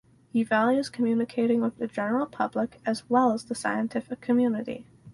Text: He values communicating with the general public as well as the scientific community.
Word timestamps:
He 0.33 0.41
values 0.41 0.89
communicating 0.89 1.61
with 1.61 1.77
the 1.77 1.85
general 1.85 2.25
public 2.25 2.81
as 2.87 3.07
well 3.07 3.33
as 3.33 3.45
the 3.45 3.53
scientific 3.53 4.19
community. 4.19 4.87